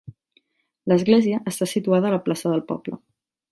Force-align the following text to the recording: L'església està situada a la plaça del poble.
L'església 0.91 1.43
està 1.53 1.69
situada 1.73 2.11
a 2.11 2.17
la 2.17 2.21
plaça 2.29 2.55
del 2.57 2.67
poble. 2.73 3.01